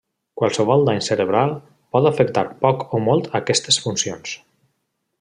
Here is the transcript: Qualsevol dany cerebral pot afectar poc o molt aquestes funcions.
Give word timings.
Qualsevol 0.41 0.85
dany 0.87 1.01
cerebral 1.07 1.53
pot 1.97 2.09
afectar 2.13 2.45
poc 2.65 2.83
o 2.99 3.05
molt 3.11 3.31
aquestes 3.41 3.79
funcions. 3.87 4.37